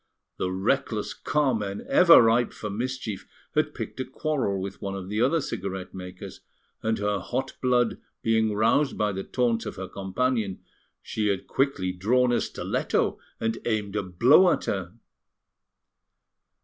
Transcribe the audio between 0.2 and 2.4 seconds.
The reckless Carmen, ever